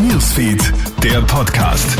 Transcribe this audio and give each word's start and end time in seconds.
Newsfeed, 0.00 0.72
der 1.02 1.20
Podcast. 1.22 1.98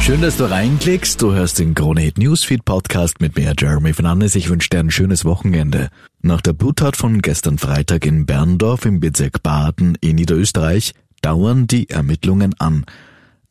Schön, 0.00 0.22
dass 0.22 0.36
du 0.36 0.44
reinklickst. 0.44 1.20
Du 1.20 1.32
hörst 1.32 1.58
den 1.58 1.74
Krone 1.74 2.00
Hit 2.00 2.18
Newsfeed 2.18 2.64
Podcast 2.64 3.20
mit 3.20 3.36
mir, 3.36 3.52
Jeremy 3.58 3.92
Fernandes. 3.92 4.34
Ich 4.34 4.48
wünsche 4.48 4.70
dir 4.70 4.80
ein 4.80 4.90
schönes 4.90 5.24
Wochenende. 5.24 5.88
Nach 6.22 6.40
der 6.40 6.52
Bluttat 6.52 6.96
von 6.96 7.20
gestern 7.20 7.58
Freitag 7.58 8.06
in 8.06 8.26
Berndorf 8.26 8.86
im 8.86 9.00
Bezirk 9.00 9.42
Baden 9.42 9.96
in 10.00 10.16
Niederösterreich 10.16 10.94
dauern 11.20 11.66
die 11.66 11.90
Ermittlungen 11.90 12.54
an. 12.58 12.84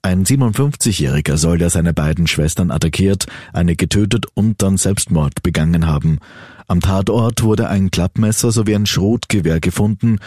Ein 0.02 0.26
57-Jähriger 0.26 1.38
soll 1.38 1.62
ja 1.62 1.70
seine 1.70 1.94
beiden 1.94 2.28
Schwestern 2.28 2.72
attackiert, 2.72 3.26
eine 3.54 3.76
getötet 3.76 4.26
und 4.34 4.62
dann 4.62 4.78
Selbstmord 4.78 5.44
begangen 5.44 5.88
haben. 5.88 6.20
Am 6.68 6.82
Tatort 6.82 7.44
wurde 7.44 7.70
ein 7.70 7.92
Klappmesser 7.92 8.52
sowie 8.52 8.76
ein 8.76 8.86
Schrotgewehr 8.86 9.60
gefunden. 9.60 10.20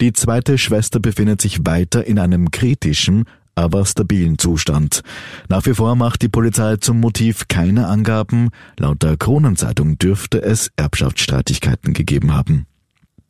Die 0.00 0.12
zweite 0.12 0.58
Schwester 0.58 1.00
befindet 1.00 1.40
sich 1.40 1.60
weiter 1.64 2.06
in 2.06 2.18
einem 2.18 2.50
kritischen, 2.50 3.24
aber 3.54 3.84
stabilen 3.86 4.38
Zustand. 4.38 5.02
Nach 5.48 5.64
wie 5.66 5.74
vor 5.74 5.94
macht 5.96 6.22
die 6.22 6.28
Polizei 6.28 6.76
zum 6.76 7.00
Motiv 7.00 7.48
keine 7.48 7.86
Angaben. 7.86 8.50
Laut 8.78 9.02
der 9.02 9.16
Kronenzeitung 9.16 9.98
dürfte 9.98 10.42
es 10.42 10.70
Erbschaftsstreitigkeiten 10.76 11.94
gegeben 11.94 12.34
haben. 12.34 12.66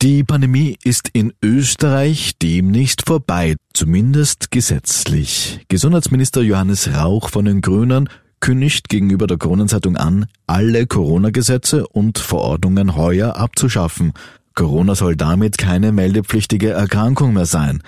Die 0.01 0.23
Pandemie 0.23 0.77
ist 0.83 1.09
in 1.13 1.33
Österreich 1.41 2.37
demnächst 2.41 3.05
vorbei, 3.05 3.55
zumindest 3.73 4.51
gesetzlich. 4.51 5.61
Gesundheitsminister 5.69 6.41
Johannes 6.41 6.93
Rauch 6.93 7.29
von 7.29 7.45
den 7.45 7.61
Grünen 7.61 8.09
kündigt 8.41 8.89
gegenüber 8.89 9.25
der 9.25 9.37
Kronenzeitung 9.37 9.95
an, 9.95 10.27
alle 10.47 10.85
Corona-Gesetze 10.85 11.87
und 11.87 12.19
Verordnungen 12.19 12.95
heuer 12.95 13.37
abzuschaffen. 13.37 14.13
Corona 14.55 14.95
soll 14.95 15.15
damit 15.15 15.57
keine 15.57 15.91
meldepflichtige 15.91 16.71
Erkrankung 16.71 17.33
mehr 17.33 17.45
sein. 17.45 17.83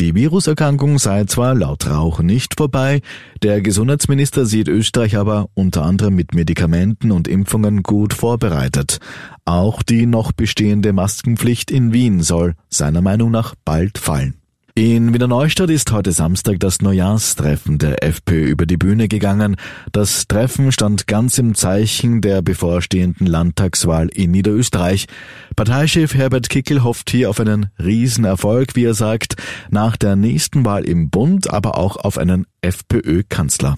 Die 0.00 0.14
Viruserkrankung 0.14 0.98
sei 0.98 1.24
zwar 1.24 1.54
laut 1.54 1.86
Rauch 1.86 2.20
nicht 2.20 2.56
vorbei, 2.56 3.02
der 3.42 3.60
Gesundheitsminister 3.60 4.46
sieht 4.46 4.68
Österreich 4.68 5.16
aber 5.16 5.48
unter 5.54 5.84
anderem 5.84 6.14
mit 6.14 6.34
Medikamenten 6.34 7.12
und 7.12 7.28
Impfungen 7.28 7.82
gut 7.82 8.14
vorbereitet. 8.14 8.98
Auch 9.44 9.82
die 9.82 10.06
noch 10.06 10.32
bestehende 10.32 10.92
Maskenpflicht 10.92 11.70
in 11.70 11.92
Wien 11.92 12.22
soll 12.22 12.54
seiner 12.68 13.02
Meinung 13.02 13.30
nach 13.30 13.54
bald 13.64 13.98
fallen. 13.98 14.41
In 14.74 15.12
Wiener 15.12 15.26
Neustadt 15.26 15.68
ist 15.68 15.92
heute 15.92 16.12
Samstag 16.12 16.58
das 16.58 16.80
Neujahrstreffen 16.80 17.76
der 17.76 18.02
FPÖ 18.02 18.46
über 18.46 18.64
die 18.64 18.78
Bühne 18.78 19.06
gegangen. 19.06 19.56
Das 19.92 20.26
Treffen 20.28 20.72
stand 20.72 21.06
ganz 21.06 21.36
im 21.36 21.54
Zeichen 21.54 22.22
der 22.22 22.40
bevorstehenden 22.40 23.26
Landtagswahl 23.26 24.08
in 24.08 24.30
Niederösterreich. 24.30 25.08
Parteichef 25.56 26.14
Herbert 26.14 26.48
Kickel 26.48 26.82
hofft 26.82 27.10
hier 27.10 27.28
auf 27.28 27.38
einen 27.38 27.66
Riesenerfolg, 27.78 28.74
wie 28.74 28.84
er 28.86 28.94
sagt, 28.94 29.36
nach 29.70 29.98
der 29.98 30.16
nächsten 30.16 30.64
Wahl 30.64 30.84
im 30.86 31.10
Bund, 31.10 31.50
aber 31.50 31.76
auch 31.76 31.98
auf 31.98 32.16
einen 32.16 32.46
FPÖ-Kanzler. 32.62 33.76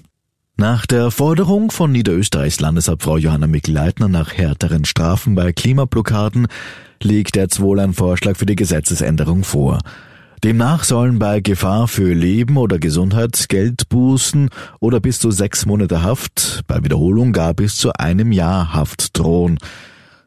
Nach 0.57 0.87
der 0.87 1.11
Forderung 1.11 1.73
von 1.73 1.91
Niederösterreichs 1.91 2.61
Landeshauptfrau 2.61 3.17
Johanna 3.17 3.49
Mikl-Leitner 3.49 4.07
nach 4.07 4.33
härteren 4.33 4.85
Strafen 4.85 5.35
bei 5.35 5.53
Klimablockaden 5.53 6.47
liegt 7.03 7.35
jetzt 7.35 7.59
wohl 7.59 7.81
ein 7.81 7.95
Vorschlag 7.95 8.37
für 8.37 8.47
die 8.47 8.55
Gesetzesänderung 8.55 9.43
vor. 9.43 9.81
Demnach 10.45 10.85
sollen 10.85 11.19
bei 11.19 11.41
Gefahr 11.41 11.89
für 11.89 12.13
Leben 12.13 12.59
oder 12.59 12.79
Gesundheit 12.79 13.47
Geldbußen 13.49 14.51
oder 14.79 15.01
bis 15.01 15.19
zu 15.19 15.31
sechs 15.31 15.65
Monate 15.65 16.03
Haft, 16.03 16.65
bei 16.67 16.85
Wiederholung 16.85 17.33
gar 17.33 17.55
bis 17.55 17.77
zu 17.77 17.95
einem 17.95 18.31
Jahr 18.31 18.75
Haft 18.75 19.19
drohen. 19.19 19.59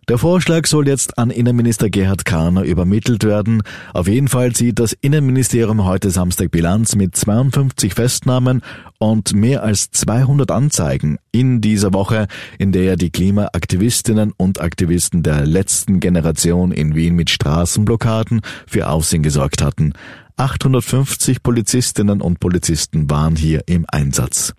Der 0.10 0.18
Vorschlag 0.18 0.68
soll 0.68 0.88
jetzt 0.88 1.18
an 1.18 1.32
Innenminister 1.32 1.90
Gerhard 1.90 2.24
Kahner 2.24 2.62
übermittelt 2.64 3.26
werden. 3.26 3.62
Auf 3.94 4.08
jeden 4.08 4.30
Fall 4.30 4.54
zieht 4.54 4.80
das 4.80 4.94
Innenministerium 4.94 5.84
heute 5.84 6.12
Samstag 6.12 6.50
Bilanz 6.50 6.96
mit 6.96 7.14
52 7.18 7.94
Festnahmen 7.94 8.62
und 9.00 9.34
mehr 9.34 9.64
als 9.64 9.92
200 9.92 10.50
Anzeigen 10.50 11.18
in 11.34 11.60
dieser 11.60 11.92
Woche, 11.92 12.28
in 12.58 12.72
der 12.72 12.96
die 12.96 13.10
Klimaaktivistinnen 13.10 14.32
und 14.38 14.62
Aktivisten 14.62 15.24
der 15.24 15.46
letzten 15.46 16.00
Generation 16.00 16.72
in 16.72 16.96
Wien 16.96 17.14
mit 17.14 17.30
Straßenblockaden 17.30 18.40
für 18.66 18.88
Aufsehen 18.88 19.24
gesorgt 19.24 19.62
hatten. 19.62 19.92
850 20.38 21.44
Polizistinnen 21.44 22.22
und 22.22 22.40
Polizisten 22.40 23.10
waren 23.10 23.36
hier 23.36 23.64
im 23.66 23.86
Einsatz. 23.90 24.54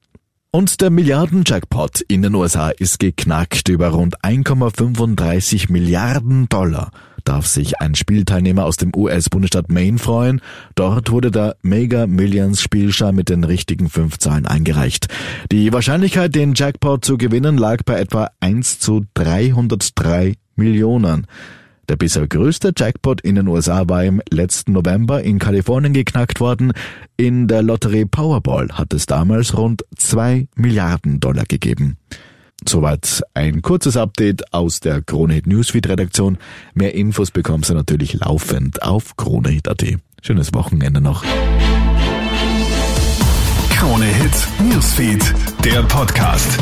Und 0.50 0.80
der 0.80 0.88
Milliarden-Jackpot 0.88 2.00
in 2.08 2.22
den 2.22 2.34
USA 2.34 2.70
ist 2.70 2.98
geknackt 2.98 3.68
über 3.68 3.88
rund 3.88 4.18
1,35 4.24 5.70
Milliarden 5.70 6.48
Dollar. 6.48 6.90
Darf 7.24 7.46
sich 7.46 7.82
ein 7.82 7.94
Spielteilnehmer 7.94 8.64
aus 8.64 8.78
dem 8.78 8.96
US-Bundesstaat 8.96 9.70
Maine 9.70 9.98
freuen? 9.98 10.40
Dort 10.74 11.10
wurde 11.10 11.30
der 11.30 11.56
Mega 11.60 12.06
Millions 12.06 12.62
Spielschein 12.62 13.14
mit 13.14 13.28
den 13.28 13.44
richtigen 13.44 13.90
fünf 13.90 14.16
Zahlen 14.16 14.46
eingereicht. 14.46 15.08
Die 15.52 15.70
Wahrscheinlichkeit, 15.70 16.34
den 16.34 16.54
Jackpot 16.54 17.04
zu 17.04 17.18
gewinnen, 17.18 17.58
lag 17.58 17.82
bei 17.84 18.00
etwa 18.00 18.30
1 18.40 18.78
zu 18.78 19.04
303 19.12 20.36
Millionen. 20.56 21.26
Der 21.88 21.96
bisher 21.96 22.26
größte 22.26 22.72
Jackpot 22.76 23.22
in 23.22 23.36
den 23.36 23.48
USA 23.48 23.88
war 23.88 24.04
im 24.04 24.20
letzten 24.30 24.72
November 24.72 25.22
in 25.22 25.38
Kalifornien 25.38 25.94
geknackt 25.94 26.38
worden. 26.38 26.72
In 27.16 27.48
der 27.48 27.62
Lotterie 27.62 28.04
Powerball 28.04 28.68
hat 28.72 28.92
es 28.92 29.06
damals 29.06 29.56
rund 29.56 29.84
zwei 29.96 30.48
Milliarden 30.54 31.18
Dollar 31.18 31.44
gegeben. 31.46 31.96
Soweit 32.66 33.22
ein 33.34 33.62
kurzes 33.62 33.96
Update 33.96 34.52
aus 34.52 34.80
der 34.80 35.00
Kronehit 35.00 35.46
Newsfeed 35.46 35.88
Redaktion. 35.88 36.36
Mehr 36.74 36.94
Infos 36.94 37.30
bekommst 37.30 37.70
du 37.70 37.74
natürlich 37.74 38.14
laufend 38.14 38.82
auf 38.82 39.16
kronehit.at. 39.16 39.84
Schönes 40.20 40.52
Wochenende 40.52 41.00
noch. 41.00 41.24
Kronehit 43.70 44.48
Newsfeed, 44.60 45.34
der 45.64 45.82
Podcast. 45.84 46.58